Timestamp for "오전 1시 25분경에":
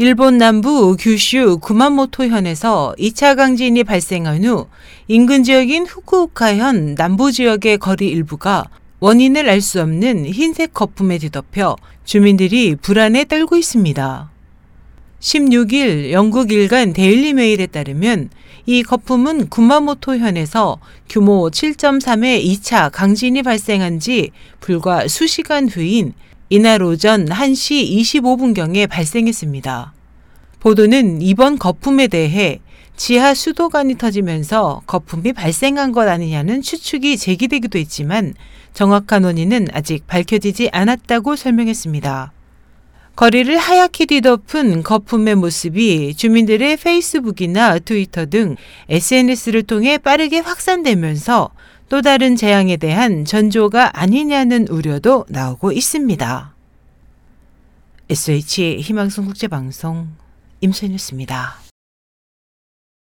26.82-28.88